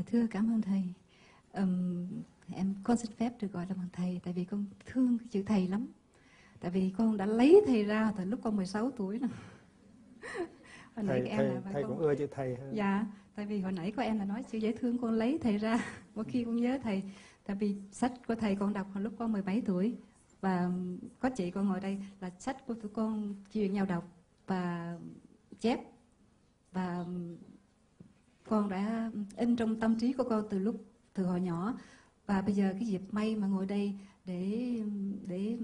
Dạ, 0.00 0.04
thưa 0.06 0.26
cảm 0.30 0.52
ơn 0.52 0.62
thầy. 0.62 0.82
Um, 1.52 2.06
em 2.54 2.74
con 2.82 2.96
xin 2.96 3.10
phép 3.12 3.32
được 3.40 3.52
gọi 3.52 3.66
là 3.68 3.74
bằng 3.74 3.88
thầy 3.92 4.20
tại 4.24 4.32
vì 4.32 4.44
con 4.44 4.66
thương 4.86 5.18
cái 5.18 5.28
chữ 5.30 5.42
thầy 5.46 5.68
lắm. 5.68 5.86
Tại 6.60 6.70
vì 6.70 6.92
con 6.98 7.16
đã 7.16 7.26
lấy 7.26 7.62
thầy 7.66 7.84
ra 7.84 8.12
từ 8.16 8.24
lúc 8.24 8.40
con 8.42 8.56
16 8.56 8.90
tuổi 8.90 9.18
rồi. 9.18 9.30
hồi 10.96 11.04
nãy 11.04 11.20
thầy, 11.20 11.28
em 11.28 11.38
thầy, 11.38 11.54
là 11.54 11.60
thầy 11.72 11.82
con... 11.82 11.92
cũng 11.92 11.98
ưa 11.98 12.14
chữ 12.14 12.26
thầy 12.30 12.56
hơn. 12.56 12.76
Dạ, 12.76 13.06
tại 13.34 13.46
vì 13.46 13.60
hồi 13.60 13.72
nãy 13.72 13.92
có 13.92 14.02
em 14.02 14.18
là 14.18 14.24
nói 14.24 14.42
chữ 14.42 14.58
dễ 14.58 14.72
thương 14.72 14.98
con 14.98 15.12
lấy 15.12 15.38
thầy 15.42 15.58
ra. 15.58 15.84
Mỗi 16.14 16.24
khi 16.24 16.44
con 16.44 16.56
nhớ 16.56 16.78
thầy, 16.82 17.02
tại 17.46 17.56
vì 17.56 17.76
sách 17.92 18.12
của 18.28 18.34
thầy 18.34 18.56
con 18.56 18.72
đọc 18.72 18.86
hồi 18.94 19.02
lúc 19.02 19.12
con 19.18 19.32
17 19.32 19.62
tuổi 19.66 19.96
và 20.40 20.70
có 21.20 21.30
chị 21.36 21.50
con 21.50 21.68
ngồi 21.68 21.80
đây 21.80 21.98
là 22.20 22.30
sách 22.38 22.66
của 22.66 22.74
tụi 22.74 22.90
con 22.94 23.34
truyền 23.52 23.72
nhau 23.72 23.86
đọc 23.86 24.04
và 24.46 24.96
chép 25.60 25.80
và 26.72 27.04
con 28.50 28.68
đã 28.68 29.10
in 29.36 29.56
trong 29.56 29.80
tâm 29.80 29.98
trí 29.98 30.12
của 30.12 30.24
con 30.24 30.44
từ 30.50 30.58
lúc 30.58 30.76
từ 31.14 31.24
hồi 31.24 31.40
nhỏ. 31.40 31.74
Và 32.26 32.42
bây 32.42 32.54
giờ 32.54 32.72
cái 32.72 32.86
dịp 32.86 33.00
may 33.10 33.36
mà 33.36 33.46
ngồi 33.46 33.66
đây 33.66 33.94
để 34.24 34.74
để 35.26 35.58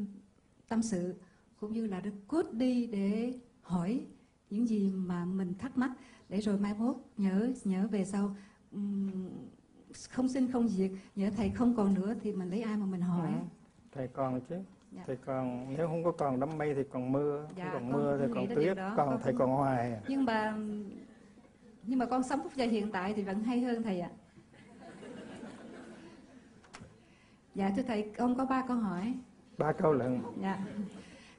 tâm 0.69 0.83
sự 0.83 1.15
cũng 1.61 1.73
như 1.73 1.87
là 1.87 2.01
được 2.01 2.15
cốt 2.29 2.43
đi 2.53 2.87
để 2.87 3.33
hỏi 3.63 4.07
những 4.51 4.69
gì 4.69 4.93
mà 4.95 5.25
mình 5.25 5.55
thắc 5.59 5.79
mắc. 5.79 5.91
Để 6.29 6.41
rồi 6.41 6.59
mai 6.59 6.75
mốt 6.75 6.97
nhớ 7.17 7.53
nhớ 7.65 7.89
về 7.91 8.05
sau. 8.05 8.37
Không 10.11 10.29
sinh 10.29 10.53
không 10.53 10.69
diệt 10.69 10.91
nhớ 11.17 11.31
thầy 11.37 11.51
không 11.51 11.77
còn 11.77 11.95
nữa 11.95 12.15
thì 12.23 12.33
mình 12.33 12.51
lấy 12.51 12.63
ai 12.63 12.77
mà 12.77 12.87
mình 12.87 13.01
hỏi. 13.01 13.33
Ừ, 13.33 13.41
thầy 13.93 14.09
còn 14.09 14.41
chứ. 14.41 14.57
Dạ. 14.93 15.03
thầy 15.07 15.17
còn 15.17 15.75
nếu 15.77 15.89
không 15.89 16.05
có 16.05 16.13
còn 16.13 16.41
đám 16.41 16.59
mây 16.59 16.75
thì 16.75 16.83
còn 16.91 17.13
mưa 17.13 17.49
dạ, 17.57 17.71
còn 17.73 17.93
mưa 17.93 18.19
thì 18.21 18.33
còn 18.35 18.47
tuyết 18.55 18.77
còn 18.97 19.21
thầy 19.23 19.35
còn 19.39 19.51
hoài 19.51 20.01
nhưng 20.09 20.25
mà 20.25 20.57
nhưng 21.87 21.99
mà 21.99 22.07
con 22.07 22.23
sống 22.23 22.41
phút 22.43 22.57
giây 22.57 22.69
hiện 22.69 22.93
tại 22.93 23.13
thì 23.17 23.23
vẫn 23.23 23.45
hay 23.45 23.61
hơn 23.61 23.83
thầy 23.83 24.01
ạ. 24.01 24.11
Dạ 27.55 27.73
thưa 27.77 27.83
thầy 27.83 28.11
con 28.17 28.37
có 28.37 28.45
ba 28.45 28.65
câu 28.69 28.77
hỏi. 28.77 29.15
Ba 29.59 29.73
câu 29.73 29.93
lận 29.93 30.21
dạ. 30.41 30.59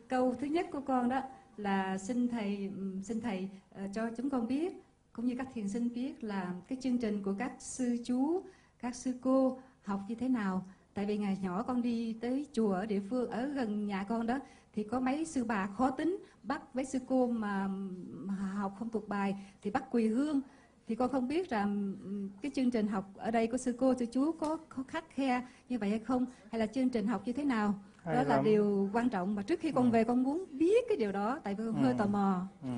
Câu 0.07 0.35
thứ 0.39 0.47
nhất 0.47 0.67
của 0.71 0.81
con 0.81 1.09
đó 1.09 1.21
là 1.57 1.97
xin 1.97 2.27
thầy 2.27 2.71
xin 3.03 3.21
thầy 3.21 3.49
uh, 3.71 3.79
cho 3.93 4.09
chúng 4.17 4.29
con 4.29 4.47
biết 4.47 4.73
cũng 5.13 5.25
như 5.25 5.35
các 5.37 5.47
thiền 5.53 5.69
sinh 5.69 5.93
biết 5.93 6.23
là 6.23 6.53
cái 6.67 6.77
chương 6.81 6.97
trình 6.97 7.23
của 7.23 7.35
các 7.39 7.51
sư 7.59 7.97
chú 8.05 8.41
các 8.79 8.95
sư 8.95 9.13
cô 9.21 9.59
học 9.83 9.99
như 10.07 10.15
thế 10.15 10.29
nào 10.29 10.65
tại 10.97 11.05
vì 11.05 11.17
ngày 11.17 11.37
nhỏ 11.41 11.63
con 11.63 11.81
đi 11.81 12.13
tới 12.21 12.45
chùa 12.53 12.71
ở 12.71 12.85
địa 12.85 12.99
phương 13.09 13.29
ở 13.29 13.45
gần 13.45 13.87
nhà 13.87 14.03
con 14.03 14.27
đó 14.27 14.39
thì 14.73 14.83
có 14.83 14.99
mấy 14.99 15.25
sư 15.25 15.43
bà 15.43 15.67
khó 15.67 15.89
tính 15.89 16.17
bắt 16.43 16.75
mấy 16.75 16.85
sư 16.85 16.99
cô 17.07 17.27
mà, 17.27 17.67
mà 18.09 18.33
học 18.33 18.73
không 18.79 18.89
thuộc 18.89 19.07
bài 19.07 19.35
thì 19.61 19.71
bắt 19.71 19.83
quỳ 19.91 20.07
hương 20.07 20.41
thì 20.87 20.95
con 20.95 21.11
không 21.11 21.27
biết 21.27 21.49
rằng 21.49 21.95
cái 22.41 22.51
chương 22.55 22.71
trình 22.71 22.87
học 22.87 23.05
ở 23.15 23.31
đây 23.31 23.47
của 23.47 23.57
sư 23.57 23.75
cô 23.79 23.93
sư 23.99 24.05
chú 24.05 24.31
có, 24.31 24.57
có 24.69 24.83
khắc 24.87 25.09
khe 25.09 25.47
như 25.69 25.79
vậy 25.79 25.89
hay 25.89 25.99
không 25.99 26.25
hay 26.51 26.59
là 26.59 26.65
chương 26.65 26.89
trình 26.89 27.07
học 27.07 27.21
như 27.25 27.33
thế 27.33 27.43
nào 27.43 27.73
hay 28.03 28.15
đó 28.15 28.21
lắm. 28.21 28.29
là 28.29 28.41
điều 28.41 28.89
quan 28.93 29.09
trọng 29.09 29.35
mà 29.35 29.41
trước 29.41 29.59
khi 29.59 29.71
con 29.71 29.85
ừ. 29.85 29.89
về 29.89 30.03
con 30.03 30.23
muốn 30.23 30.45
biết 30.51 30.85
cái 30.89 30.97
điều 30.97 31.11
đó 31.11 31.39
tại 31.43 31.55
vì 31.55 31.63
con 31.65 31.75
ừ. 31.75 31.81
hơi 31.83 31.95
tò 31.97 32.05
mò 32.05 32.41
ừ. 32.63 32.69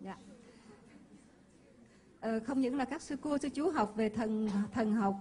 dạ. 0.00 0.16
ờ, 2.20 2.40
không 2.40 2.60
những 2.60 2.76
là 2.76 2.84
các 2.84 3.02
sư 3.02 3.16
cô 3.20 3.38
sư 3.38 3.48
chú 3.48 3.70
học 3.70 3.92
về 3.96 4.08
thần 4.08 4.48
thần 4.72 4.92
học 4.92 5.16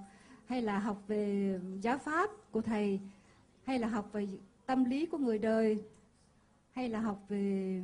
hay 0.46 0.62
là 0.62 0.80
học 0.80 1.04
về 1.08 1.60
giáo 1.82 1.98
pháp 1.98 2.30
của 2.52 2.62
thầy 2.62 3.00
hay 3.64 3.80
là 3.80 3.88
học 3.88 4.10
về 4.14 4.28
tâm 4.66 4.86
lý 4.86 5.06
của 5.06 5.18
người 5.18 5.38
đời 5.38 5.84
hay 6.72 6.90
là 6.90 7.00
học 7.00 7.26
về 7.30 7.82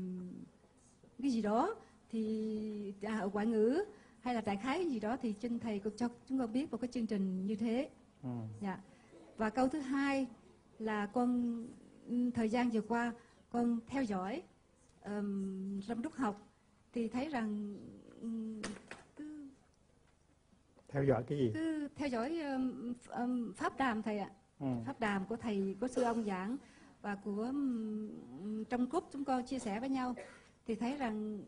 cái 1.21 1.31
gì 1.31 1.41
đó 1.41 1.75
thì 2.11 2.93
à, 3.01 3.19
ở 3.19 3.29
ngoại 3.29 3.45
ngữ 3.45 3.83
hay 4.21 4.35
là 4.35 4.41
đại 4.41 4.57
khái 4.57 4.85
gì 4.85 4.99
đó 4.99 5.17
thì 5.21 5.33
xin 5.41 5.59
thầy 5.59 5.79
cũng 5.79 5.93
cho 5.97 6.09
chúng 6.29 6.39
con 6.39 6.53
biết 6.53 6.71
một 6.71 6.77
cái 6.81 6.87
chương 6.87 7.05
trình 7.05 7.45
như 7.47 7.55
thế 7.55 7.89
ừ. 8.23 8.29
dạ 8.61 8.79
và 9.37 9.49
câu 9.49 9.67
thứ 9.67 9.79
hai 9.79 10.27
là 10.79 11.05
con 11.05 11.61
ừ, 12.07 12.31
thời 12.31 12.49
gian 12.49 12.69
vừa 12.69 12.81
qua 12.81 13.13
con 13.49 13.79
theo 13.87 14.03
dõi 14.03 14.41
um, 15.05 15.81
trong 15.81 16.03
lúc 16.03 16.13
học 16.15 16.47
thì 16.93 17.07
thấy 17.07 17.29
rằng 17.29 17.75
um, 18.21 18.61
theo 20.91 21.03
dõi 21.03 21.23
cái 21.27 21.37
gì? 21.37 21.51
Cứ 21.53 21.87
theo 21.95 22.07
dõi 22.07 22.39
um, 22.39 22.93
um, 23.09 23.53
pháp 23.53 23.77
đàm 23.77 24.01
thầy 24.01 24.19
ạ. 24.19 24.29
Ừ. 24.59 24.67
pháp 24.85 24.99
đàm 24.99 25.25
của 25.25 25.35
thầy 25.35 25.75
của 25.81 25.87
sư 25.87 26.03
ông 26.03 26.23
giảng 26.23 26.57
và 27.01 27.15
của 27.15 27.41
um, 27.41 28.63
trong 28.63 28.89
cúp 28.89 29.09
chúng 29.11 29.25
con 29.25 29.45
chia 29.45 29.59
sẻ 29.59 29.79
với 29.79 29.89
nhau. 29.89 30.15
Thì 30.65 30.75
thấy 30.75 30.97
rằng 30.97 31.43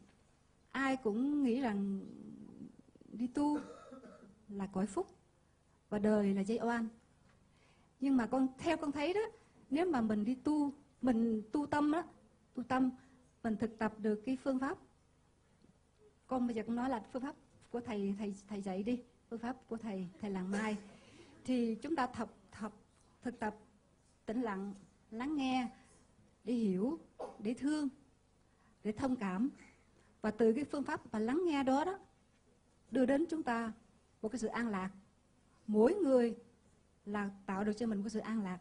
ai 0.72 0.98
cũng 0.98 1.44
nghĩ 1.44 1.62
rằng 1.62 2.00
đi 3.12 3.28
tu 3.28 3.58
là 4.50 4.68
cõi 4.74 4.86
phúc 4.86 5.08
và 5.90 6.00
đời 6.00 6.34
là 6.34 6.42
dây 6.42 6.60
oan. 6.62 6.88
Nhưng 8.00 8.18
mà 8.18 8.26
con 8.26 8.48
theo 8.58 8.78
con 8.78 8.92
thấy 8.92 9.14
đó 9.14 9.22
nếu 9.70 9.86
mà 9.86 10.02
mình 10.02 10.26
đi 10.26 10.36
tu 10.36 10.74
mình 11.02 11.42
tu 11.52 11.66
tâm 11.66 11.92
đó 11.92 12.04
tu 12.54 12.64
tâm 12.64 12.92
mình 13.44 13.56
thực 13.58 13.78
tập 13.78 13.94
được 14.00 14.22
cái 14.26 14.38
phương 14.44 14.60
pháp 14.60 14.78
con 16.28 16.48
bây 16.48 16.56
giờ 16.56 16.64
cũng 16.66 16.76
nói 16.76 16.90
là 16.90 17.04
phương 17.12 17.22
pháp 17.22 17.36
của 17.72 17.80
thầy 17.80 18.16
thầy 18.18 18.36
thầy 18.50 18.62
dạy 18.62 18.84
đi 18.84 19.04
phương 19.34 19.40
pháp 19.40 19.58
của 19.68 19.78
thầy 19.78 20.08
thầy 20.22 20.32
làng 20.32 20.52
mai. 20.52 20.78
Thì 21.46 21.76
chúng 21.76 21.96
ta 21.96 22.08
tập 22.08 22.30
tập 22.62 22.74
thực 23.22 23.40
tập 23.40 23.56
tĩnh 24.26 24.42
lặng, 24.42 24.74
lắng 25.12 25.36
nghe, 25.36 25.68
để 26.44 26.54
hiểu, 26.54 27.00
để 27.40 27.54
thương, 27.54 27.90
để 28.84 28.92
thông 28.92 29.16
cảm. 29.16 29.50
Và 30.22 30.32
từ 30.32 30.54
cái 30.54 30.64
phương 30.64 30.84
pháp 30.84 31.12
và 31.12 31.20
lắng 31.20 31.42
nghe 31.46 31.64
đó 31.64 31.86
đó, 31.86 32.00
đưa 32.92 33.06
đến 33.06 33.26
chúng 33.30 33.44
ta 33.44 33.72
một 34.22 34.30
cái 34.30 34.40
sự 34.40 34.48
an 34.48 34.68
lạc. 34.68 34.90
Mỗi 35.68 35.94
người 35.94 36.36
là 37.06 37.30
tạo 37.46 37.64
được 37.64 37.74
cho 37.78 37.88
mình 37.88 38.02
một 38.02 38.10
sự 38.10 38.20
an 38.20 38.44
lạc. 38.44 38.60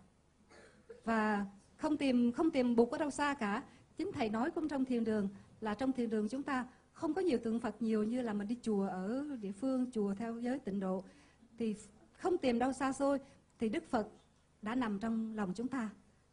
Và 1.04 1.46
không 1.76 1.96
tìm 1.96 2.32
không 2.32 2.50
tìm 2.50 2.76
bục 2.76 2.90
ở 2.90 2.98
đâu 2.98 3.10
xa 3.10 3.34
cả. 3.34 3.62
Chính 3.96 4.12
thầy 4.12 4.28
nói 4.28 4.50
cũng 4.50 4.68
trong 4.68 4.84
thiền 4.84 5.04
đường, 5.04 5.28
là 5.60 5.74
trong 5.74 5.92
thiền 5.92 6.10
đường 6.10 6.28
chúng 6.28 6.42
ta 6.42 6.66
không 7.02 7.14
có 7.14 7.20
nhiều 7.20 7.38
tượng 7.38 7.60
Phật 7.60 7.82
nhiều 7.82 8.02
như 8.02 8.22
là 8.22 8.32
mình 8.32 8.48
đi 8.48 8.56
chùa 8.62 8.86
ở 8.86 9.26
địa 9.40 9.52
phương 9.52 9.90
chùa 9.92 10.14
theo 10.14 10.38
giới 10.38 10.58
tịnh 10.58 10.80
độ 10.80 11.04
thì 11.58 11.76
không 12.12 12.38
tìm 12.38 12.58
đâu 12.58 12.72
xa 12.72 12.92
xôi 12.92 13.18
thì 13.58 13.68
Đức 13.68 13.84
Phật 13.90 14.08
đã 14.62 14.74
nằm 14.74 14.98
trong 14.98 15.36
lòng 15.36 15.52
chúng 15.54 15.68
ta 15.68 15.90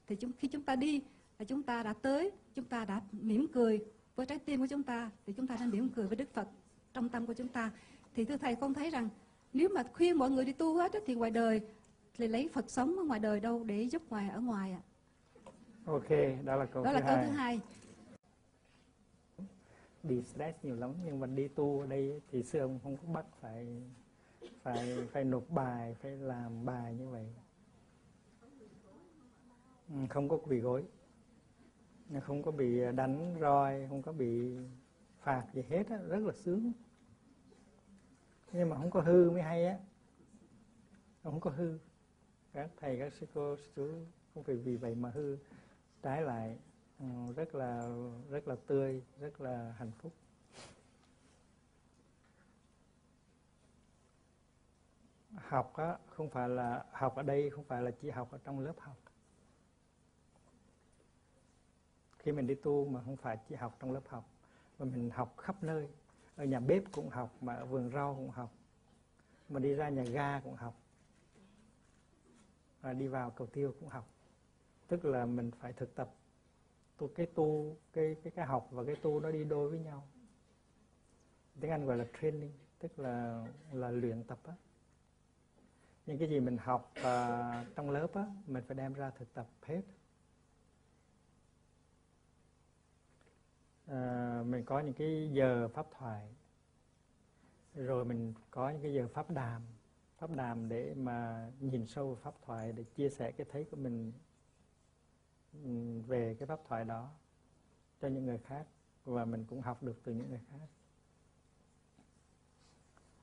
thì 0.08 0.16
chúng, 0.16 0.31
khi 0.40 0.47
chúng 0.47 0.63
ta 0.63 0.75
đi 0.75 1.02
là 1.40 1.46
chúng 1.46 1.63
ta 1.63 1.84
đã 1.84 1.94
tới 1.94 2.31
chúng 2.56 2.66
ta 2.66 2.85
đã 2.85 3.02
mỉm 3.12 3.47
cười 3.53 3.85
với 4.16 4.25
trái 4.25 4.40
tim 4.40 4.59
của 4.59 4.68
chúng 4.68 4.84
ta 4.84 5.12
thì 5.25 5.34
chúng 5.34 5.47
ta 5.47 5.56
đã 5.59 5.66
mỉm 5.66 5.90
cười 5.90 6.08
với 6.08 6.16
Đức 6.16 6.34
Phật 6.34 6.47
trong 6.94 7.09
tâm 7.09 7.25
của 7.25 7.34
chúng 7.34 7.47
ta 7.47 7.72
thì 8.16 8.25
thưa 8.25 8.38
thầy 8.38 8.56
con 8.56 8.74
thấy 8.74 8.90
rằng 8.90 9.09
nếu 9.53 9.69
mà 9.69 9.84
khuyên 9.94 10.18
mọi 10.18 10.29
người 10.29 10.46
đi 10.46 10.53
tu 10.53 10.78
hết 10.78 10.91
thì 11.06 11.16
ngoài 11.16 11.31
đời 11.31 11.62
thì 12.18 12.28
lấy 12.28 12.50
Phật 12.53 12.69
sống 12.69 12.97
ở 12.97 13.03
ngoài 13.03 13.19
đời 13.19 13.40
đâu 13.40 13.63
để 13.63 13.84
giúp 13.84 14.02
ngoài 14.09 14.29
ở 14.29 14.40
ngoài 14.40 14.72
ạ. 14.72 14.81
À. 15.46 15.52
Ok, 15.85 16.09
đó 16.46 16.56
là 16.56 16.66
câu 16.66 16.84
đó 16.84 16.91
thứ 16.91 17.00
là 17.00 17.02
câu 17.02 17.16
hai. 17.16 17.25
thứ 17.25 17.31
hai. 17.31 17.59
Bị 20.03 20.22
stress 20.23 20.57
nhiều 20.63 20.75
lắm 20.75 20.93
nhưng 21.05 21.19
mà 21.19 21.28
đi 21.28 21.47
tu 21.47 21.79
ở 21.79 21.87
đây 21.87 22.22
thì 22.31 22.43
sư 22.43 22.59
ông 22.59 22.79
không 22.84 22.97
có 22.97 23.13
bắt 23.13 23.25
phải 23.40 23.84
phải 24.61 25.07
phải 25.11 25.23
nộp 25.23 25.49
bài, 25.49 25.96
phải 26.01 26.11
làm 26.11 26.66
bài 26.66 26.96
như 26.96 27.07
vậy. 27.07 27.34
Ừ, 29.90 29.96
không 30.09 30.29
có 30.29 30.37
quỳ 30.37 30.59
gối. 30.59 30.84
Không 32.22 32.43
có 32.43 32.51
bị 32.51 32.81
đánh 32.96 33.35
roi 33.41 33.87
không 33.90 34.01
có 34.01 34.11
bị 34.11 34.57
phạt 35.19 35.47
gì 35.53 35.61
hết 35.69 35.90
á, 35.90 35.97
rất 35.97 36.19
là 36.19 36.34
sướng. 36.34 36.72
Nhưng 38.53 38.69
mà 38.69 38.78
không 38.78 38.91
có 38.91 39.01
hư 39.01 39.31
mới 39.31 39.41
hay 39.41 39.66
á. 39.66 39.79
Không 41.23 41.40
có 41.40 41.49
hư. 41.49 41.78
Các 42.53 42.69
thầy 42.78 42.99
các 42.99 43.13
sư 43.13 43.28
cô 43.34 43.57
sư 43.57 43.72
chú 43.75 43.91
không 44.34 44.43
phải 44.43 44.55
vì 44.55 44.75
vậy 44.75 44.96
mà 44.96 45.09
hư. 45.09 45.37
Trái 46.01 46.22
lại 46.22 46.57
Ừ, 46.99 47.05
rất 47.35 47.55
là 47.55 47.90
rất 48.29 48.47
là 48.47 48.55
tươi, 48.67 49.03
rất 49.19 49.41
là 49.41 49.73
hạnh 49.78 49.91
phúc. 49.97 50.13
Học 55.35 55.73
á, 55.75 55.97
không 56.07 56.29
phải 56.29 56.49
là 56.49 56.85
học 56.91 57.16
ở 57.16 57.23
đây, 57.23 57.49
không 57.49 57.63
phải 57.63 57.81
là 57.81 57.91
chỉ 57.91 58.09
học 58.09 58.31
ở 58.31 58.37
trong 58.43 58.59
lớp 58.59 58.73
học. 58.79 58.97
Khi 62.19 62.31
mình 62.31 62.47
đi 62.47 62.55
tu 62.55 62.85
mà 62.85 63.01
không 63.03 63.17
phải 63.17 63.37
chỉ 63.49 63.55
học 63.55 63.78
trong 63.79 63.91
lớp 63.91 64.07
học, 64.07 64.29
mà 64.79 64.85
mình 64.85 65.09
học 65.09 65.37
khắp 65.37 65.63
nơi. 65.63 65.87
Ở 66.35 66.46
nhà 66.46 66.59
bếp 66.59 66.84
cũng 66.91 67.09
học, 67.09 67.35
mà 67.41 67.55
ở 67.55 67.66
vườn 67.66 67.90
rau 67.93 68.16
cũng 68.16 68.29
học. 68.29 68.51
Mà 69.49 69.59
đi 69.59 69.73
ra 69.73 69.90
nhà 69.90 70.03
ga 70.03 70.40
cũng 70.40 70.55
học. 70.55 70.75
Và 72.81 72.93
đi 72.93 73.07
vào 73.07 73.29
cầu 73.29 73.47
tiêu 73.47 73.73
cũng 73.79 73.90
học. 73.90 74.07
Tức 74.87 75.05
là 75.05 75.25
mình 75.25 75.51
phải 75.59 75.73
thực 75.73 75.96
tập 75.96 76.09
tu 76.99 77.07
cái 77.07 77.25
tu 77.25 77.78
cái 77.93 78.16
cái 78.23 78.31
cái 78.35 78.46
học 78.46 78.67
và 78.72 78.84
cái 78.84 78.96
tu 78.96 79.19
nó 79.19 79.31
đi 79.31 79.43
đôi 79.43 79.69
với 79.69 79.79
nhau. 79.79 80.07
Tiếng 81.59 81.72
anh 81.72 81.85
gọi 81.85 81.97
là 81.97 82.05
training 82.22 82.51
tức 82.79 82.99
là 82.99 83.46
là 83.72 83.91
luyện 83.91 84.23
tập 84.23 84.40
á. 84.43 84.53
Những 86.05 86.17
cái 86.17 86.29
gì 86.29 86.40
mình 86.40 86.57
học 86.57 86.93
uh, 86.99 87.75
trong 87.75 87.90
lớp 87.90 88.13
á 88.13 88.25
mình 88.47 88.63
phải 88.67 88.75
đem 88.75 88.93
ra 88.93 89.09
thực 89.09 89.34
tập 89.34 89.47
hết. 89.61 89.81
Uh, 93.85 94.46
mình 94.47 94.66
có 94.66 94.79
những 94.79 94.93
cái 94.93 95.29
giờ 95.34 95.67
pháp 95.67 95.87
thoại 95.91 96.35
rồi 97.75 98.05
mình 98.05 98.34
có 98.51 98.69
những 98.69 98.81
cái 98.81 98.93
giờ 98.93 99.07
pháp 99.13 99.29
đàm. 99.29 99.61
Pháp 100.17 100.31
đàm 100.35 100.69
để 100.69 100.93
mà 100.93 101.49
nhìn 101.59 101.87
sâu 101.87 102.07
vào 102.07 102.16
pháp 102.16 102.34
thoại 102.46 102.72
để 102.72 102.84
chia 102.84 103.09
sẻ 103.09 103.31
cái 103.31 103.47
thấy 103.51 103.66
của 103.72 103.78
mình 103.78 104.11
về 106.07 106.35
cái 106.40 106.47
pháp 106.47 106.59
thoại 106.67 106.85
đó 106.85 107.11
cho 108.01 108.07
những 108.07 108.25
người 108.25 108.37
khác 108.37 108.67
và 109.05 109.25
mình 109.25 109.46
cũng 109.49 109.61
học 109.61 109.84
được 109.84 109.99
từ 110.03 110.13
những 110.13 110.29
người 110.29 110.41
khác. 110.51 110.67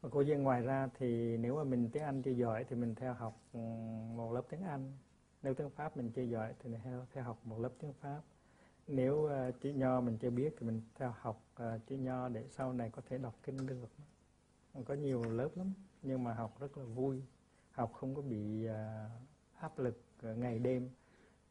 Và 0.00 0.08
cô 0.12 0.20
duyên 0.20 0.42
ngoài 0.42 0.62
ra 0.62 0.88
thì 0.98 1.36
nếu 1.36 1.56
mà 1.56 1.64
mình 1.64 1.90
tiếng 1.92 2.02
Anh 2.02 2.22
chưa 2.22 2.30
giỏi 2.30 2.64
thì 2.68 2.76
mình 2.76 2.94
theo 2.94 3.14
học 3.14 3.40
ừ, 3.52 3.58
một 4.16 4.32
lớp 4.32 4.42
tiếng 4.48 4.62
Anh. 4.62 4.92
Nếu 5.42 5.54
tiếng 5.54 5.70
Pháp 5.70 5.96
mình 5.96 6.10
chưa 6.10 6.22
giỏi 6.22 6.54
thì 6.58 6.70
mình 6.70 6.80
theo 6.84 7.06
theo 7.12 7.24
học 7.24 7.38
một 7.44 7.58
lớp 7.58 7.72
tiếng 7.78 7.92
Pháp. 7.92 8.20
Nếu 8.86 9.14
uh, 9.14 9.60
chữ 9.60 9.70
nho 9.70 10.00
mình 10.00 10.18
chưa 10.18 10.30
biết 10.30 10.54
thì 10.58 10.66
mình 10.66 10.82
theo 10.94 11.14
học 11.20 11.44
uh, 11.62 11.86
chữ 11.86 11.96
nho 11.96 12.28
để 12.28 12.44
sau 12.50 12.72
này 12.72 12.90
có 12.90 13.02
thể 13.08 13.18
đọc 13.18 13.34
kinh 13.42 13.66
được. 13.66 13.88
Có 14.84 14.94
nhiều 14.94 15.22
lớp 15.22 15.48
lắm 15.56 15.72
nhưng 16.02 16.24
mà 16.24 16.34
học 16.34 16.60
rất 16.60 16.78
là 16.78 16.84
vui. 16.84 17.22
Học 17.70 17.92
không 17.92 18.14
có 18.14 18.22
bị 18.22 18.68
uh, 18.68 18.72
áp 19.60 19.78
lực 19.78 20.02
uh, 20.30 20.38
ngày 20.38 20.58
đêm 20.58 20.90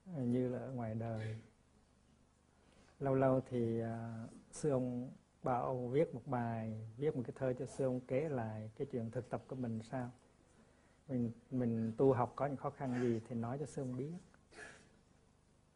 như 0.06 0.50
là 0.50 0.60
ở 0.60 0.72
ngoài 0.72 0.96
đời. 0.96 1.36
Lâu 3.00 3.16
lâu 3.16 3.42
thì 3.50 3.82
uh, 3.84 3.88
sư 4.52 4.70
ông 4.70 5.12
bảo 5.44 5.66
ông 5.66 5.92
viết 5.92 6.14
một 6.14 6.22
bài 6.26 6.88
viết 6.98 7.16
một 7.16 7.22
cái 7.26 7.34
thơ 7.36 7.54
cho 7.60 7.66
sư 7.66 7.86
ông 7.86 8.00
kể 8.00 8.30
lại 8.30 8.72
cái 8.78 8.88
chuyện 8.92 9.12
thực 9.12 9.30
tập 9.30 9.44
của 9.48 9.56
mình 9.56 9.80
sao? 9.84 10.12
Mình 11.08 11.32
mình 11.52 11.92
tu 11.98 12.14
học 12.14 12.34
có 12.36 12.46
những 12.46 12.58
khó 12.58 12.70
khăn 12.70 13.02
gì 13.02 13.22
thì 13.28 13.36
nói 13.36 13.58
cho 13.60 13.66
sư 13.66 13.82
ông 13.82 13.98
biết. 13.98 14.14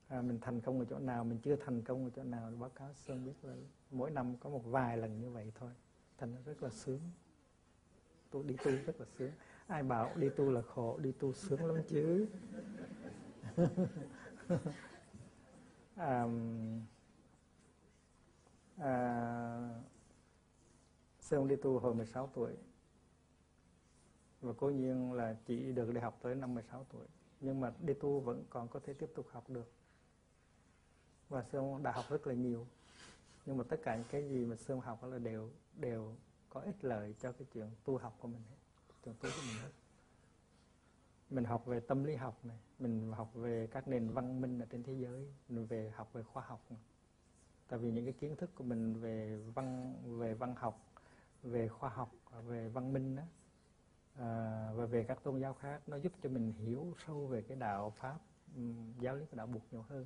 À, 0.08 0.22
mình 0.22 0.40
thành 0.42 0.62
công 0.62 0.80
ở 0.80 0.86
chỗ 0.90 1.00
nào 1.00 1.24
mình 1.24 1.40
chưa 1.40 1.56
thành 1.56 1.82
công 1.82 2.04
ở 2.04 2.10
chỗ 2.16 2.24
nào 2.24 2.52
báo 2.60 2.70
cáo 2.70 2.94
sư 2.94 3.14
ông 3.14 3.26
biết 3.26 3.34
là 3.44 3.54
mỗi 3.92 4.12
năm 4.12 4.38
có 4.38 4.50
một 4.50 4.62
vài 4.66 4.98
lần 4.98 5.20
như 5.20 5.30
vậy 5.30 5.52
thôi. 5.56 5.72
Thành 6.18 6.36
rất 6.46 6.64
là 6.64 6.70
sướng. 6.70 7.00
Tu 8.32 8.44
đi 8.44 8.56
tu 8.66 8.72
rất 8.86 9.00
là 9.00 9.06
sướng. 9.18 9.32
Ai 9.68 9.84
bảo 9.84 10.12
đi 10.16 10.30
tu 10.30 10.52
là 10.52 10.62
khổ 10.62 10.98
đi 10.98 11.12
tu 11.12 11.34
sướng 11.34 11.66
lắm 11.66 11.84
chứ 11.88 12.28
à, 15.96 16.26
à, 18.78 19.70
sư 21.20 21.38
ông 21.38 21.48
đi 21.48 21.56
tu 21.56 21.80
hồi 21.80 21.96
16 21.96 22.30
tuổi. 22.34 22.52
Và 24.42 24.54
cố 24.58 24.70
nhiên 24.70 25.14
là 25.14 25.36
chỉ 25.46 25.72
được 25.72 25.94
đi 25.94 26.02
học 26.02 26.20
tới 26.22 26.36
năm 26.36 26.54
16 26.54 26.86
tuổi. 26.90 27.08
Nhưng 27.40 27.60
mà 27.60 27.74
đi 27.80 27.94
tu 27.94 28.20
vẫn 28.20 28.44
còn 28.50 28.68
có 28.68 28.80
thể 28.86 28.94
tiếp 28.94 29.12
tục 29.16 29.28
học 29.32 29.50
được. 29.50 29.72
Và 31.30 31.44
sư 31.44 31.58
ông 31.58 31.84
đã 31.84 31.92
học 31.92 32.06
rất 32.10 32.28
là 32.28 32.34
nhiều. 32.34 32.68
Nhưng 33.46 33.58
mà 33.58 33.64
tất 33.70 33.80
cả 33.84 33.96
những 33.96 34.08
cái 34.12 34.30
gì 34.30 34.46
mà 34.46 34.56
sư 34.56 34.74
ông 34.74 34.82
học 34.82 35.04
là 35.04 35.18
đều 35.18 35.50
đều 35.76 36.16
có 36.50 36.60
ích 36.62 36.86
lợi 36.86 37.16
cho 37.20 37.32
cái 37.32 37.48
chuyện 37.54 37.70
tu 37.84 37.98
học 37.98 38.18
của 38.20 38.28
mình 38.28 38.42
hết 38.50 38.56
chuyện 39.06 39.16
tu 39.20 39.30
của 39.30 39.42
mình 39.48 39.62
hết 39.62 39.72
mình 41.30 41.44
học 41.44 41.66
về 41.66 41.80
tâm 41.80 42.04
lý 42.04 42.16
học 42.16 42.46
này 42.46 42.58
mình 42.80 43.12
học 43.12 43.32
về 43.34 43.68
các 43.72 43.88
nền 43.88 44.10
văn 44.10 44.42
minh 44.42 44.60
ở 44.60 44.66
trên 44.70 44.84
thế 44.84 44.94
giới 44.94 45.34
mình 45.50 45.66
về 45.66 45.92
học 45.96 46.14
về 46.14 46.24
khoa 46.24 46.44
học 46.44 46.62
này. 46.70 46.80
tại 47.68 47.80
vì 47.80 47.92
những 47.92 48.06
cái 48.06 48.14
kiến 48.14 48.36
thức 48.36 48.56
của 48.56 48.64
mình 48.64 48.94
về 48.94 49.38
văn 49.56 49.96
về 50.20 50.34
văn 50.34 50.56
học 50.56 50.86
về 51.44 51.68
khoa 51.68 51.90
học 51.90 52.12
về 52.48 52.68
văn 52.68 52.94
minh 52.94 53.16
đó 53.16 53.24
à, 54.20 54.72
và 54.76 54.86
về 54.86 55.04
các 55.04 55.24
tôn 55.24 55.40
giáo 55.40 55.54
khác 55.54 55.82
nó 55.88 55.98
giúp 55.98 56.12
cho 56.24 56.30
mình 56.30 56.54
hiểu 56.54 56.94
sâu 57.06 57.28
về 57.28 57.42
cái 57.42 57.58
đạo 57.58 57.94
pháp 57.96 58.18
ừ, 58.56 58.62
giáo 59.00 59.16
lý 59.16 59.26
của 59.26 59.38
đạo 59.38 59.48
Phật 59.54 59.60
nhiều 59.72 59.82
hơn 59.82 60.06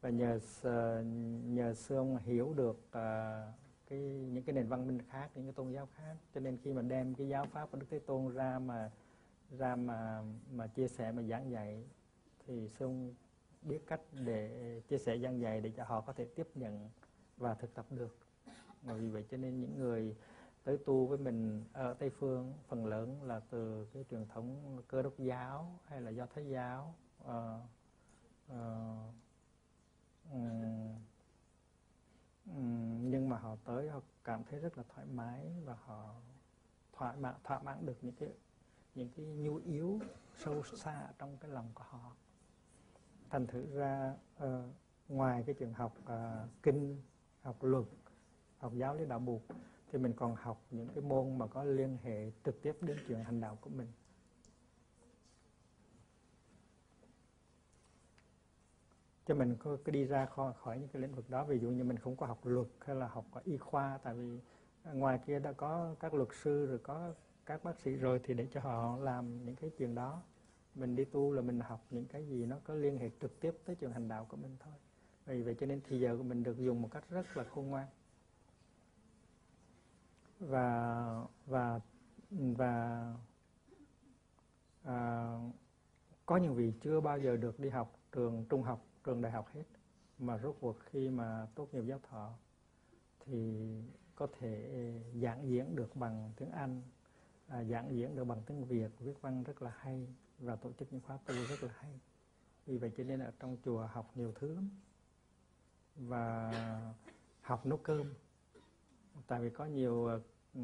và 0.00 0.10
nhờ 0.10 0.38
à, 0.62 1.02
nhờ 1.44 1.74
xương 1.74 2.16
hiểu 2.16 2.54
được 2.56 2.78
uh, 2.88 3.54
cái 3.88 3.98
những 4.32 4.44
cái 4.44 4.54
nền 4.54 4.68
văn 4.68 4.86
minh 4.86 4.98
khác 5.10 5.30
những 5.34 5.44
cái 5.44 5.52
tôn 5.52 5.72
giáo 5.72 5.88
khác 5.96 6.16
cho 6.34 6.40
nên 6.40 6.58
khi 6.62 6.72
mà 6.72 6.82
đem 6.82 7.14
cái 7.14 7.28
giáo 7.28 7.46
pháp 7.52 7.70
của 7.70 7.78
đức 7.78 7.86
thế 7.90 7.98
tôn 7.98 8.34
ra 8.34 8.58
mà 8.58 8.90
ra 9.50 9.76
mà 9.76 10.22
mà 10.50 10.66
chia 10.66 10.88
sẻ 10.88 11.12
mà 11.12 11.22
giảng 11.22 11.50
dạy 11.50 11.84
thì 12.46 12.68
sư 12.68 12.84
ông 12.86 13.14
biết 13.62 13.86
cách 13.86 14.00
để 14.12 14.80
chia 14.88 14.98
sẻ 14.98 15.18
giảng 15.18 15.40
dạy 15.40 15.60
để 15.60 15.72
cho 15.76 15.84
họ 15.84 16.00
có 16.00 16.12
thể 16.12 16.24
tiếp 16.24 16.48
nhận 16.54 16.90
và 17.36 17.54
thực 17.54 17.74
tập 17.74 17.86
được. 17.90 18.18
Và 18.82 18.94
vì 18.94 19.08
vậy 19.08 19.24
cho 19.30 19.36
nên 19.36 19.60
những 19.60 19.78
người 19.78 20.16
tới 20.64 20.78
tu 20.78 21.06
với 21.06 21.18
mình 21.18 21.64
ở 21.72 21.94
tây 21.94 22.10
phương 22.10 22.54
phần 22.68 22.86
lớn 22.86 23.22
là 23.22 23.40
từ 23.50 23.86
cái 23.92 24.04
truyền 24.10 24.26
thống 24.26 24.78
cơ 24.88 25.02
đốc 25.02 25.18
giáo 25.18 25.78
hay 25.84 26.00
là 26.00 26.10
do 26.10 26.26
thái 26.26 26.48
giáo 26.48 26.94
uh, 27.24 27.30
uh, 28.52 29.14
um, 30.32 30.94
nhưng 33.10 33.28
mà 33.28 33.38
họ 33.38 33.56
tới 33.64 33.88
họ 33.88 34.00
cảm 34.24 34.44
thấy 34.44 34.60
rất 34.60 34.78
là 34.78 34.84
thoải 34.88 35.06
mái 35.06 35.52
và 35.64 35.74
họ 35.74 36.14
thỏa 36.92 37.12
mãn 37.12 37.34
thỏa 37.44 37.58
mãn 37.62 37.86
được 37.86 37.96
những 38.02 38.14
cái 38.14 38.28
những 38.94 39.08
cái 39.16 39.26
nhu 39.26 39.56
yếu 39.56 40.00
sâu 40.36 40.62
xa 40.62 41.08
trong 41.18 41.36
cái 41.40 41.50
lòng 41.50 41.70
của 41.74 41.84
họ. 41.88 42.16
Thành 43.30 43.46
thử 43.46 43.66
ra 43.74 44.14
uh, 44.44 44.50
ngoài 45.08 45.42
cái 45.46 45.54
trường 45.54 45.72
học 45.72 45.92
uh, 46.04 46.48
kinh 46.62 47.02
học 47.42 47.56
luật 47.60 47.84
học 48.58 48.72
giáo 48.74 48.94
lý 48.94 49.06
đạo 49.06 49.18
buộc 49.18 49.42
thì 49.92 49.98
mình 49.98 50.12
còn 50.12 50.34
học 50.34 50.62
những 50.70 50.88
cái 50.88 51.04
môn 51.04 51.38
mà 51.38 51.46
có 51.46 51.64
liên 51.64 51.98
hệ 52.02 52.30
trực 52.44 52.62
tiếp 52.62 52.76
đến 52.80 52.96
chuyện 53.08 53.24
hành 53.24 53.40
đạo 53.40 53.58
của 53.60 53.70
mình. 53.70 53.88
Cho 59.26 59.34
mình 59.34 59.56
có, 59.58 59.76
có 59.84 59.92
đi 59.92 60.04
ra 60.04 60.26
khỏi, 60.26 60.52
khỏi 60.56 60.78
những 60.78 60.88
cái 60.88 61.02
lĩnh 61.02 61.14
vực 61.14 61.30
đó. 61.30 61.44
Ví 61.44 61.58
dụ 61.58 61.70
như 61.70 61.84
mình 61.84 61.98
không 61.98 62.16
có 62.16 62.26
học 62.26 62.46
luật 62.46 62.66
hay 62.80 62.96
là 62.96 63.08
học 63.08 63.24
y 63.44 63.56
khoa 63.56 63.98
tại 64.02 64.14
vì 64.14 64.40
ờ, 64.84 64.94
ngoài 64.94 65.20
kia 65.26 65.38
đã 65.38 65.52
có 65.52 65.94
các 66.00 66.14
luật 66.14 66.28
sư 66.42 66.66
rồi 66.66 66.78
có 66.78 67.14
các 67.48 67.64
bác 67.64 67.80
sĩ 67.80 67.96
rồi 67.96 68.20
thì 68.24 68.34
để 68.34 68.46
cho 68.52 68.60
họ 68.60 68.96
làm 68.96 69.44
những 69.44 69.56
cái 69.56 69.70
chuyện 69.78 69.94
đó. 69.94 70.22
Mình 70.74 70.96
đi 70.96 71.04
tu 71.04 71.32
là 71.32 71.42
mình 71.42 71.60
học 71.60 71.86
những 71.90 72.06
cái 72.06 72.26
gì 72.26 72.46
nó 72.46 72.56
có 72.64 72.74
liên 72.74 72.98
hệ 72.98 73.10
trực 73.20 73.40
tiếp 73.40 73.58
tới 73.64 73.76
chuyện 73.76 73.90
hành 73.90 74.08
đạo 74.08 74.26
của 74.28 74.36
mình 74.36 74.56
thôi. 74.60 74.74
Vì 75.26 75.42
vậy 75.42 75.56
cho 75.60 75.66
nên 75.66 75.80
thì 75.88 76.00
giờ 76.00 76.16
của 76.16 76.22
mình 76.22 76.42
được 76.42 76.58
dùng 76.58 76.82
một 76.82 76.88
cách 76.90 77.10
rất 77.10 77.36
là 77.36 77.44
khôn 77.44 77.66
ngoan. 77.66 77.86
Và 80.40 81.14
và 81.46 81.80
và 82.30 83.14
à, 84.82 85.28
có 86.26 86.36
những 86.36 86.54
vị 86.54 86.72
chưa 86.80 87.00
bao 87.00 87.18
giờ 87.18 87.36
được 87.36 87.60
đi 87.60 87.68
học 87.68 87.98
trường 88.12 88.44
trung 88.48 88.62
học 88.62 88.86
trường 89.04 89.22
đại 89.22 89.32
học 89.32 89.48
hết. 89.54 89.64
Mà 90.18 90.38
rốt 90.38 90.56
cuộc 90.60 90.76
khi 90.80 91.10
mà 91.10 91.46
tốt 91.54 91.68
nghiệp 91.72 91.84
giáo 91.86 92.00
thọ 92.10 92.34
thì 93.20 93.68
có 94.14 94.26
thể 94.38 94.70
giảng 95.22 95.48
diễn 95.48 95.76
được 95.76 95.96
bằng 95.96 96.32
tiếng 96.36 96.50
Anh 96.50 96.82
à, 97.48 97.64
giảng 97.64 97.96
diễn 97.96 98.16
được 98.16 98.24
bằng 98.24 98.42
tiếng 98.46 98.64
Việt 98.64 98.90
viết 98.98 99.20
văn 99.20 99.42
rất 99.42 99.62
là 99.62 99.72
hay 99.78 100.06
và 100.38 100.56
tổ 100.56 100.72
chức 100.72 100.92
những 100.92 101.00
khóa 101.00 101.18
tu 101.26 101.34
rất 101.34 101.62
là 101.62 101.70
hay. 101.76 102.00
Vì 102.66 102.78
vậy 102.78 102.92
cho 102.96 103.04
nên 103.04 103.20
ở 103.20 103.32
trong 103.40 103.56
chùa 103.64 103.88
học 103.92 104.10
nhiều 104.14 104.32
thứ 104.34 104.54
lắm. 104.54 104.70
Và 105.96 106.52
học 107.40 107.66
nấu 107.66 107.78
cơm. 107.78 108.14
Tại 109.26 109.40
vì 109.40 109.50
có 109.50 109.64
nhiều 109.64 110.06
ừ, 110.54 110.60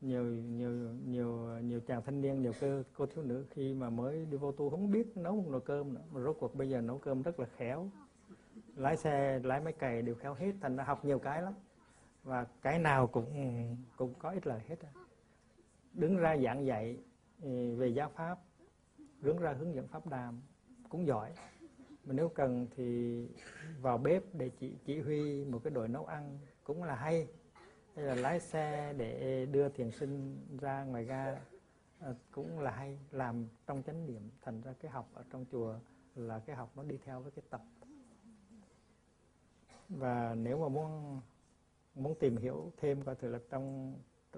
nhiều 0.00 0.24
nhiều 0.24 0.70
nhiều 1.06 1.60
nhiều 1.60 1.80
chàng 1.80 2.02
thanh 2.02 2.20
niên 2.20 2.42
nhiều 2.42 2.52
cơ 2.60 2.82
cô 2.94 3.06
thiếu 3.06 3.24
nữ 3.24 3.46
khi 3.50 3.74
mà 3.74 3.90
mới 3.90 4.26
đi 4.26 4.36
vô 4.36 4.52
tu 4.52 4.70
không 4.70 4.90
biết 4.90 5.16
nấu 5.16 5.36
một 5.36 5.48
nồi 5.48 5.60
cơm 5.60 5.94
nữa. 5.94 6.02
Mà 6.10 6.20
rốt 6.20 6.36
cuộc 6.40 6.54
bây 6.54 6.70
giờ 6.70 6.80
nấu 6.80 6.98
cơm 6.98 7.22
rất 7.22 7.40
là 7.40 7.46
khéo. 7.56 7.90
Lái 8.76 8.96
xe 8.96 9.38
lái 9.38 9.60
máy 9.60 9.72
cày 9.72 10.02
đều 10.02 10.14
khéo 10.14 10.34
hết 10.34 10.52
thành 10.60 10.76
ra 10.76 10.84
học 10.84 11.04
nhiều 11.04 11.18
cái 11.18 11.42
lắm. 11.42 11.54
Và 12.22 12.46
cái 12.62 12.78
nào 12.78 13.06
cũng 13.06 13.26
cũng 13.96 14.14
có 14.14 14.30
ích 14.30 14.46
lợi 14.46 14.60
hết 14.68 14.76
đứng 15.94 16.16
ra 16.16 16.36
giảng 16.36 16.66
dạy 16.66 16.98
ừ, 17.42 17.76
về 17.76 17.88
giáo 17.88 18.10
pháp 18.14 18.38
đứng 19.20 19.38
ra 19.38 19.52
hướng 19.52 19.74
dẫn 19.74 19.88
pháp 19.88 20.06
đàm 20.06 20.42
cũng 20.88 21.06
giỏi. 21.06 21.32
Mà 22.04 22.12
nếu 22.12 22.28
cần 22.28 22.66
thì 22.76 23.28
vào 23.80 23.98
bếp 23.98 24.22
để 24.32 24.50
chỉ 24.58 24.76
chỉ 24.84 25.00
huy 25.00 25.44
một 25.44 25.60
cái 25.64 25.70
đội 25.70 25.88
nấu 25.88 26.04
ăn 26.04 26.38
cũng 26.64 26.82
là 26.82 26.94
hay. 26.94 27.28
Hay 27.96 28.04
là 28.04 28.14
lái 28.14 28.40
xe 28.40 28.94
để 28.96 29.46
đưa 29.46 29.68
thiền 29.68 29.90
sinh 29.90 30.38
ra 30.60 30.84
ngoài 30.84 31.04
ga 31.04 31.40
ờ, 31.98 32.14
cũng 32.30 32.60
là 32.60 32.70
hay. 32.70 32.98
Làm 33.10 33.46
trong 33.66 33.82
chánh 33.82 34.06
niệm, 34.06 34.30
thành 34.42 34.60
ra 34.60 34.74
cái 34.80 34.90
học 34.90 35.10
ở 35.14 35.24
trong 35.30 35.44
chùa 35.52 35.78
là 36.14 36.38
cái 36.38 36.56
học 36.56 36.70
nó 36.76 36.82
đi 36.82 36.98
theo 37.04 37.20
với 37.20 37.30
cái 37.32 37.42
tập. 37.50 37.62
Và 39.88 40.34
nếu 40.34 40.58
mà 40.58 40.68
muốn 40.68 41.20
muốn 41.94 42.14
tìm 42.20 42.36
hiểu 42.36 42.72
thêm 42.76 43.02
coi 43.02 43.14
thử 43.14 43.28
là 43.28 43.38
trong 43.50 43.94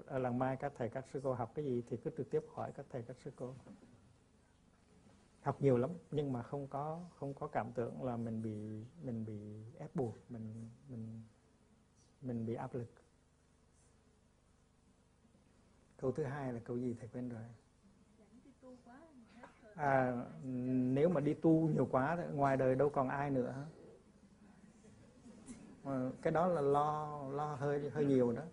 lần 0.09 0.39
mai 0.39 0.57
các 0.57 0.73
thầy 0.77 0.89
các 0.89 1.05
sư 1.13 1.21
cô 1.23 1.33
học 1.33 1.51
cái 1.55 1.65
gì 1.65 1.83
thì 1.89 1.97
cứ 1.97 2.11
trực 2.17 2.29
tiếp 2.29 2.43
hỏi 2.53 2.71
các 2.75 2.85
thầy 2.89 3.01
các 3.01 3.17
sư 3.23 3.31
cô. 3.35 3.55
Học 5.41 5.61
nhiều 5.61 5.77
lắm 5.77 5.91
nhưng 6.11 6.33
mà 6.33 6.43
không 6.43 6.67
có 6.67 7.01
không 7.15 7.33
có 7.33 7.47
cảm 7.47 7.71
tưởng 7.71 8.03
là 8.03 8.17
mình 8.17 8.41
bị 8.41 8.85
mình 9.03 9.25
bị 9.25 9.63
ép 9.77 9.95
buộc 9.95 10.17
mình 10.29 10.69
mình 10.89 11.21
mình 12.21 12.45
bị 12.45 12.53
áp 12.53 12.75
lực. 12.75 12.91
Câu 15.97 16.11
thứ 16.11 16.23
hai 16.23 16.53
là 16.53 16.59
câu 16.59 16.77
gì 16.77 16.95
thầy 16.99 17.07
quên 17.07 17.29
rồi? 17.29 17.41
À, 19.75 20.25
nếu 20.93 21.09
mà 21.09 21.21
đi 21.21 21.33
tu 21.33 21.69
nhiều 21.69 21.87
quá 21.91 22.17
ngoài 22.33 22.57
đời 22.57 22.75
đâu 22.75 22.89
còn 22.89 23.09
ai 23.09 23.31
nữa. 23.31 23.65
Ờ, 25.83 26.11
cái 26.21 26.31
đó 26.31 26.47
là 26.47 26.61
lo 26.61 27.21
lo 27.31 27.55
hơi 27.55 27.89
hơi 27.89 28.05
nhiều 28.05 28.31
đó 28.31 28.43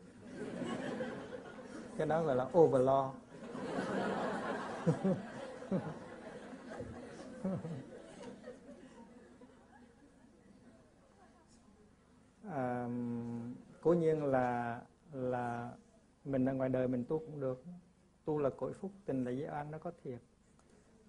cái 1.99 2.07
đó 2.07 2.23
gọi 2.23 2.37
là 2.37 2.49
overlaw 2.53 3.11
à, 12.51 12.89
cố 13.83 13.93
nhiên 13.93 14.25
là 14.25 14.81
là 15.13 15.71
mình 16.25 16.49
ở 16.49 16.55
ngoài 16.55 16.69
đời 16.69 16.89
mình 16.89 17.05
tu 17.09 17.19
cũng 17.19 17.41
được. 17.41 17.65
Tu 18.25 18.39
là 18.39 18.51
cội 18.51 18.73
phúc 18.73 18.91
tình 19.05 19.25
là 19.25 19.31
giới 19.31 19.47
an 19.47 19.71
nó 19.71 19.79
có 19.79 19.93
thiệt. 20.03 20.21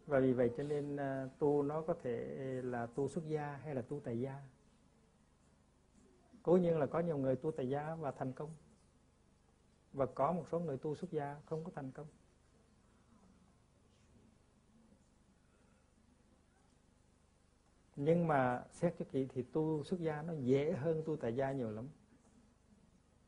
Và 0.08 0.20
vì 0.20 0.34
vậy 0.34 0.52
cho 0.58 0.64
nên 0.64 0.96
uh, 0.96 1.32
tu 1.40 1.64
nó 1.64 1.82
có 1.82 1.94
thể 2.04 2.26
là 2.64 2.86
tu 2.86 3.08
xuất 3.08 3.28
gia 3.28 3.60
hay 3.64 3.76
là 3.76 3.82
tu 3.82 4.00
tại 4.00 4.20
gia. 4.20 4.40
Cố 6.44 6.58
nhiên 6.58 6.80
là 6.80 6.86
có 6.86 7.00
nhiều 7.00 7.18
người 7.18 7.36
tu 7.36 7.52
tại 7.52 7.70
gia 7.70 7.96
và 7.96 8.12
thành 8.12 8.34
công 8.34 8.50
và 9.96 10.06
có 10.06 10.32
một 10.32 10.46
số 10.52 10.60
người 10.60 10.78
tu 10.78 10.96
xuất 10.96 11.12
gia 11.12 11.40
không 11.46 11.64
có 11.64 11.72
thành 11.76 11.92
công. 11.92 12.08
Nhưng 17.96 18.28
mà 18.28 18.64
xét 18.72 18.96
cho 19.00 19.06
kỹ 19.12 19.28
thì 19.34 19.44
tu 19.44 19.84
xuất 19.84 20.00
gia 20.00 20.22
nó 20.22 20.34
dễ 20.34 20.72
hơn 20.72 21.04
tu 21.06 21.18
tại 21.18 21.36
gia 21.36 21.52
nhiều 21.52 21.72
lắm. 21.72 21.88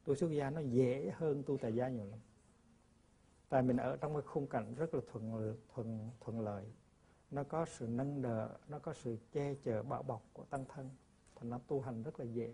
Tu 0.03 0.15
xuất 0.15 0.31
gia 0.31 0.49
nó 0.49 0.59
dễ 0.59 1.11
hơn 1.15 1.43
tu 1.43 1.57
tại 1.57 1.75
gia 1.75 1.89
nhiều 1.89 2.05
lắm. 2.05 2.19
Tại 3.49 3.61
mình 3.61 3.77
ở 3.77 3.97
trong 3.97 4.13
cái 4.13 4.21
khung 4.21 4.47
cảnh 4.47 4.75
rất 4.75 4.93
là 4.93 5.01
thuận 5.11 5.55
thuận 5.73 6.09
thuận 6.19 6.39
lợi. 6.39 6.65
Nó 7.31 7.43
có 7.43 7.65
sự 7.65 7.87
nâng 7.87 8.21
đỡ, 8.21 8.57
nó 8.67 8.79
có 8.79 8.93
sự 8.93 9.17
che 9.31 9.53
chở, 9.63 9.83
bảo 9.83 10.03
bọc 10.03 10.21
của 10.33 10.43
tăng 10.43 10.65
thân. 10.65 10.89
Thành 11.35 11.49
nó 11.49 11.59
tu 11.67 11.81
hành 11.81 12.03
rất 12.03 12.19
là 12.19 12.25
dễ. 12.25 12.53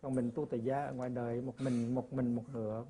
Còn 0.00 0.14
mình 0.14 0.30
tu 0.34 0.46
tại 0.46 0.60
gia 0.60 0.84
ở 0.84 0.92
ngoài 0.92 1.10
đời, 1.10 1.42
một 1.42 1.54
mình 1.60 1.94
một 1.94 2.12
mình, 2.12 2.34
một 2.34 2.44
nửa 2.52 2.84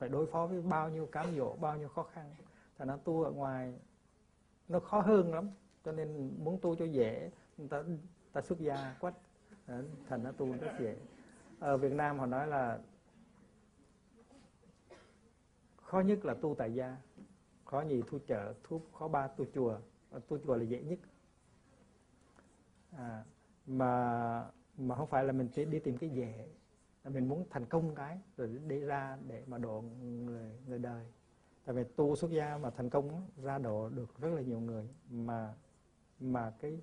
phải 0.00 0.08
đối 0.08 0.26
phó 0.26 0.46
với 0.46 0.62
bao 0.62 0.90
nhiêu 0.90 1.06
cám 1.06 1.36
dỗ 1.36 1.56
bao 1.56 1.78
nhiêu 1.78 1.88
khó 1.88 2.02
khăn. 2.02 2.34
Thành 2.78 2.88
nó 2.88 2.96
tu 2.96 3.22
ở 3.22 3.30
ngoài 3.30 3.74
nó 4.68 4.80
khó 4.80 5.00
hơn 5.00 5.34
lắm 5.34 5.50
cho 5.84 5.92
nên 5.92 6.34
muốn 6.38 6.58
tu 6.60 6.76
cho 6.76 6.84
dễ 6.84 7.30
người 7.58 7.68
ta 7.68 7.82
ta 8.32 8.40
xuất 8.40 8.58
gia 8.58 8.96
quách. 9.00 9.14
Ờ, 9.66 9.84
thành 10.08 10.22
nó 10.22 10.32
tu 10.32 10.52
rất 10.52 10.72
dễ. 10.80 10.96
Ở 11.58 11.76
Việt 11.76 11.92
Nam 11.92 12.18
họ 12.18 12.26
nói 12.26 12.46
là 12.46 12.80
khó 15.76 16.00
nhất 16.00 16.24
là 16.24 16.34
tu 16.34 16.54
tại 16.58 16.74
gia. 16.74 16.96
Khó 17.64 17.80
nhì 17.80 18.02
tu 18.02 18.18
chợ 18.26 18.54
thu 18.62 18.80
khó 18.98 19.08
ba 19.08 19.28
tu 19.28 19.44
chùa. 19.54 19.78
Ờ, 20.10 20.20
tu 20.28 20.38
chùa 20.38 20.56
là 20.56 20.64
dễ 20.64 20.82
nhất. 20.82 20.98
À, 22.96 23.24
mà 23.66 24.44
mà 24.78 24.94
không 24.94 25.06
phải 25.06 25.24
là 25.24 25.32
mình 25.32 25.48
đi 25.70 25.78
tìm 25.78 25.98
cái 25.98 26.10
dễ 26.10 26.48
mình 27.04 27.28
muốn 27.28 27.44
thành 27.50 27.66
công 27.66 27.94
cái 27.94 28.20
rồi 28.36 28.60
đi 28.66 28.80
ra 28.80 29.18
để 29.26 29.42
mà 29.46 29.58
độ 29.58 29.84
người 30.24 30.50
người 30.66 30.78
đời. 30.78 31.06
Tại 31.64 31.74
vì 31.74 31.84
tu 31.96 32.16
xuất 32.16 32.30
gia 32.30 32.58
mà 32.58 32.70
thành 32.70 32.90
công 32.90 33.26
ra 33.42 33.58
độ 33.58 33.88
được 33.88 34.18
rất 34.20 34.28
là 34.34 34.42
nhiều 34.42 34.60
người 34.60 34.88
mà 35.10 35.54
mà 36.20 36.52
cái 36.60 36.80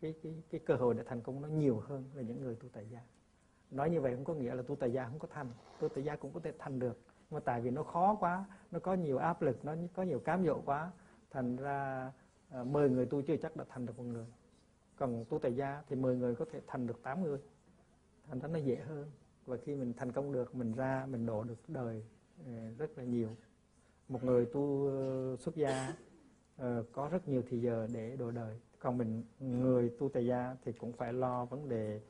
cái 0.00 0.14
cái 0.22 0.42
cái 0.50 0.60
cơ 0.66 0.74
hội 0.74 0.94
để 0.94 1.02
thành 1.06 1.20
công 1.20 1.42
nó 1.42 1.48
nhiều 1.48 1.80
hơn 1.80 2.04
là 2.14 2.22
những 2.22 2.40
người 2.40 2.54
tu 2.54 2.68
tại 2.72 2.86
gia. 2.88 3.00
Nói 3.70 3.90
như 3.90 4.00
vậy 4.00 4.14
không 4.14 4.24
có 4.24 4.34
nghĩa 4.34 4.54
là 4.54 4.62
tu 4.62 4.76
tại 4.76 4.92
gia 4.92 5.04
không 5.04 5.18
có 5.18 5.28
thành 5.30 5.50
tu 5.80 5.88
tại 5.88 6.04
gia 6.04 6.16
cũng 6.16 6.32
có 6.32 6.40
thể 6.40 6.52
thành 6.58 6.78
được. 6.78 6.98
Nhưng 7.06 7.34
mà 7.36 7.40
tại 7.40 7.60
vì 7.60 7.70
nó 7.70 7.82
khó 7.82 8.16
quá 8.20 8.44
nó 8.70 8.78
có 8.78 8.94
nhiều 8.94 9.18
áp 9.18 9.42
lực 9.42 9.64
nó 9.64 9.74
có 9.94 10.02
nhiều 10.02 10.20
cám 10.20 10.44
dỗ 10.46 10.60
quá 10.64 10.90
thành 11.30 11.56
ra 11.56 12.12
à, 12.50 12.64
10 12.64 12.90
người 12.90 13.06
tu 13.06 13.22
chưa 13.22 13.36
chắc 13.36 13.56
đã 13.56 13.64
thành 13.68 13.86
được 13.86 13.98
một 13.98 14.04
người. 14.04 14.26
Còn 14.96 15.24
tu 15.28 15.38
tại 15.38 15.56
gia 15.56 15.82
thì 15.88 15.96
10 15.96 16.16
người 16.16 16.34
có 16.34 16.44
thể 16.52 16.60
thành 16.66 16.86
được 16.86 17.02
8 17.02 17.22
người. 17.22 17.38
Thành 18.28 18.40
ra 18.40 18.48
nó 18.48 18.58
dễ 18.58 18.76
hơn 18.76 19.10
và 19.46 19.56
khi 19.56 19.74
mình 19.74 19.92
thành 19.96 20.12
công 20.12 20.32
được 20.32 20.54
mình 20.54 20.72
ra 20.72 21.06
mình 21.10 21.26
độ 21.26 21.44
được 21.44 21.68
đời 21.68 22.04
ờ, 22.46 22.52
rất 22.78 22.98
là 22.98 23.04
nhiều. 23.04 23.36
Một 24.08 24.24
người 24.24 24.46
tu 24.46 24.86
ờ, 24.86 25.36
xuất 25.36 25.56
gia 25.56 25.94
ờ, 26.56 26.84
có 26.92 27.08
rất 27.08 27.28
nhiều 27.28 27.42
thì 27.48 27.60
giờ 27.60 27.88
để 27.92 28.16
độ 28.16 28.30
đời. 28.30 28.60
Còn 28.78 28.98
mình 28.98 29.22
người 29.40 29.90
tu 29.98 30.08
tại 30.08 30.26
gia 30.26 30.56
thì 30.64 30.72
cũng 30.72 30.92
phải 30.92 31.12
lo 31.12 31.44
vấn 31.44 31.68
đề 31.68 32.00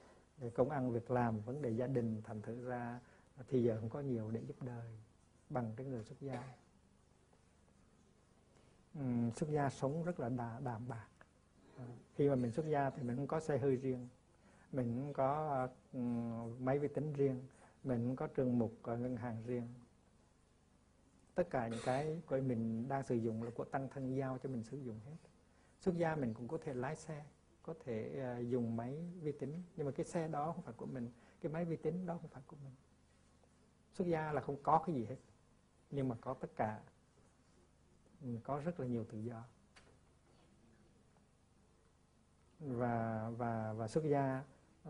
công 0.55 0.71
ăn 0.71 0.93
việc 0.93 1.11
làm 1.11 1.41
vấn 1.41 1.63
đề 1.63 1.71
gia 1.71 1.87
đình 1.87 2.23
thành 2.25 2.43
thử 2.43 2.65
ra 2.69 3.01
thì 3.49 3.63
giờ 3.63 3.77
không 3.81 3.91
có 3.91 4.01
nhiều 4.01 4.31
để 4.31 4.41
giúp 4.47 4.63
đời 4.63 4.91
bằng 5.51 5.73
cái 5.77 5.87
người 5.87 6.05
xuất 6.05 6.21
gia. 6.21 6.43
Xuất 9.37 9.51
gia 9.51 9.71
sống 9.71 10.05
rất 10.05 10.21
là 10.21 10.29
đà, 10.29 10.61
đạm 10.65 10.89
bạc. 10.89 11.09
Khi 12.15 12.29
mà 12.29 12.35
mình 12.35 12.53
xuất 12.53 12.67
gia 12.67 12.91
thì 12.91 13.03
mình 13.03 13.17
không 13.17 13.27
có 13.27 13.41
xe 13.41 13.59
hơi 13.59 13.77
riêng 13.77 14.09
mình 14.73 14.97
cũng 15.01 15.13
có 15.13 15.69
ừ, 15.93 15.99
máy 16.59 16.79
vi 16.79 16.89
tính 16.89 17.13
riêng, 17.13 17.43
mình 17.85 18.07
cũng 18.07 18.17
có 18.17 18.27
trường 18.27 18.59
mục 18.59 18.73
ngân 18.85 19.17
hàng 19.17 19.43
riêng. 19.47 19.69
Tất 21.35 21.51
cả 21.51 21.69
những 21.69 21.81
cái 21.85 22.23
của 22.27 22.41
mình 22.41 22.89
đang 22.89 23.03
sử 23.03 23.15
dụng 23.15 23.43
là 23.43 23.51
của 23.55 23.65
tăng 23.65 23.89
thân 23.89 24.15
giao 24.15 24.39
cho 24.43 24.49
mình 24.49 24.63
sử 24.63 24.77
dụng 24.77 25.01
hết. 25.07 25.17
Xuất 25.81 25.97
gia 25.97 26.17
mình 26.17 26.35
cũng 26.35 26.49
có 26.49 26.59
thể 26.65 26.75
lái 26.75 26.97
xe, 26.97 27.25
có 27.63 27.75
thể 27.85 28.21
ờ, 28.21 28.39
dùng 28.39 28.77
máy 28.77 28.99
vi 29.21 29.33
tính. 29.33 29.63
Nhưng 29.77 29.87
mà 29.87 29.93
cái 29.93 30.07
xe 30.07 30.29
đó 30.29 30.53
không 30.53 30.63
phải 30.63 30.75
của 30.77 30.87
mình, 30.87 31.11
cái 31.41 31.53
máy 31.53 31.65
vi 31.65 31.77
tính 31.77 32.07
đó 32.07 32.19
không 32.21 32.31
phải 32.31 32.43
của 32.47 32.57
mình. 32.65 32.75
Xuất 33.93 34.05
gia 34.05 34.33
là 34.33 34.41
không 34.41 34.63
có 34.63 34.83
cái 34.87 34.95
gì 34.95 35.05
hết, 35.05 35.17
nhưng 35.91 36.09
mà 36.09 36.17
có 36.21 36.35
tất 36.35 36.49
cả. 36.57 36.81
Có 38.45 38.61
rất 38.65 38.81
là 38.81 38.87
nhiều 38.87 39.05
tự 39.05 39.19
do. 39.19 39.45
Và 42.61 43.31
và 43.37 43.73
và 43.73 43.89
xuất 43.89 44.05
gia 44.05 44.43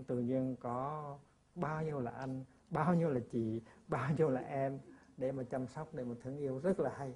tự 0.06 0.18
nhiên 0.18 0.56
có 0.60 1.18
bao 1.54 1.82
nhiêu 1.82 2.00
là 2.00 2.10
anh 2.10 2.44
bao 2.70 2.94
nhiêu 2.94 3.10
là 3.10 3.20
chị 3.30 3.62
bao 3.88 4.14
nhiêu 4.14 4.28
là 4.30 4.40
em 4.40 4.78
để 5.16 5.32
mà 5.32 5.42
chăm 5.42 5.66
sóc 5.66 5.94
để 5.94 6.04
mà 6.04 6.14
thương 6.22 6.38
yêu. 6.38 6.58
Rất 6.58 6.80
là 6.80 6.94
hay. 6.96 7.14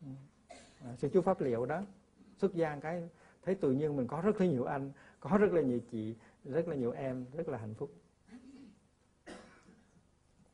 Ừ. 0.00 0.08
À, 0.80 0.96
sư 0.96 1.08
chú 1.12 1.20
pháp 1.20 1.40
liệu 1.40 1.66
đó 1.66 1.82
xuất 2.36 2.54
gia 2.54 2.76
cái 2.76 3.08
thấy 3.42 3.54
tự 3.54 3.72
nhiên 3.72 3.96
mình 3.96 4.06
có 4.06 4.20
rất 4.20 4.40
là 4.40 4.46
nhiều 4.46 4.64
anh 4.64 4.92
có 5.20 5.38
rất 5.38 5.52
là 5.52 5.62
nhiều 5.62 5.80
chị 5.90 6.16
rất 6.44 6.68
là 6.68 6.76
nhiều 6.76 6.90
em 6.90 7.26
rất 7.32 7.48
là 7.48 7.58
hạnh 7.58 7.74
phúc. 7.74 7.90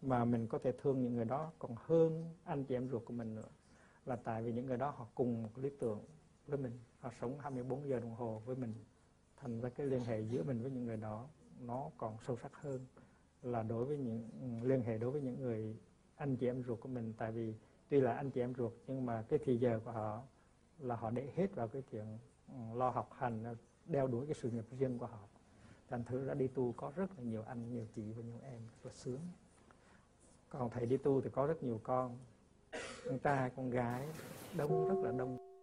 Mà 0.03 0.25
mình 0.25 0.47
có 0.47 0.59
thể 0.59 0.73
thương 0.73 1.03
những 1.03 1.15
người 1.15 1.25
đó 1.25 1.53
còn 1.59 1.75
hơn 1.77 2.35
anh 2.45 2.65
chị 2.65 2.75
em 2.75 2.89
ruột 2.89 3.05
của 3.05 3.13
mình 3.13 3.35
nữa 3.35 3.49
là 4.05 4.17
tại 4.17 4.43
vì 4.43 4.53
những 4.53 4.67
người 4.67 4.77
đó 4.77 4.91
họ 4.91 5.07
cùng 5.15 5.43
một 5.43 5.59
lý 5.59 5.71
tưởng 5.81 6.05
với 6.47 6.59
mình. 6.59 6.79
Họ 7.01 7.11
sống 7.21 7.39
24 7.39 7.89
giờ 7.89 8.01
đồng 8.01 8.15
hồ 8.15 8.43
với 8.47 8.57
mình 8.57 8.75
thành 9.45 9.61
ra 9.61 9.69
cái 9.69 9.87
liên 9.87 10.05
hệ 10.05 10.21
giữa 10.21 10.43
mình 10.43 10.63
với 10.63 10.71
những 10.71 10.85
người 10.85 10.97
đó, 10.97 11.27
nó 11.61 11.91
còn 11.97 12.17
sâu 12.27 12.37
sắc 12.37 12.57
hơn 12.57 12.87
là 13.43 13.63
đối 13.63 13.85
với 13.85 13.99
những, 13.99 14.29
liên 14.63 14.83
hệ 14.83 14.99
đối 14.99 15.11
với 15.11 15.21
những 15.21 15.41
người 15.41 15.77
anh 16.17 16.37
chị 16.37 16.47
em 16.47 16.63
ruột 16.63 16.81
của 16.81 16.89
mình. 16.89 17.13
Tại 17.19 17.33
vì 17.33 17.55
tuy 17.89 18.01
là 18.01 18.13
anh 18.13 18.31
chị 18.31 18.41
em 18.41 18.55
ruột, 18.55 18.73
nhưng 18.87 19.07
mà 19.07 19.25
cái 19.29 19.39
thì 19.45 19.57
giờ 19.57 19.81
của 19.85 19.91
họ 19.91 20.23
là 20.79 20.97
họ 20.97 21.11
để 21.11 21.29
hết 21.35 21.55
vào 21.55 21.69
cái 21.69 21.83
chuyện 21.91 22.19
ừ, 22.49 22.55
lo 22.75 22.91
học 22.91 23.11
hành, 23.13 23.57
đeo 23.87 24.07
đuổi 24.07 24.27
cái 24.27 24.35
sự 24.35 24.51
nghiệp 24.51 24.65
riêng 24.79 24.99
của 24.99 25.07
họ. 25.07 25.21
Thành 25.89 26.05
thử 26.05 26.25
ra 26.25 26.35
đi 26.35 26.49
tu 26.49 26.75
có 26.77 26.93
rất 26.97 27.11
là 27.19 27.25
nhiều 27.25 27.43
anh, 27.43 27.73
nhiều 27.73 27.87
chị 27.95 28.13
và 28.13 28.23
nhiều 28.23 28.39
em 28.43 28.61
rất 28.63 28.85
là 28.85 28.93
sướng. 28.93 29.21
Còn 30.49 30.71
thầy 30.71 30.87
đi 30.87 30.97
tu 30.97 31.21
thì 31.21 31.31
có 31.31 31.47
rất 31.47 31.63
nhiều 31.63 31.81
con 31.83 32.19
con 33.05 33.19
trai, 33.19 33.51
con 33.57 33.71
gái, 33.71 34.09
đông, 34.57 34.89
rất 34.89 35.11
là 35.11 35.13
đông. 35.19 35.54